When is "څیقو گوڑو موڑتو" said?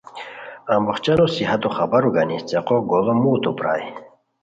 2.49-3.51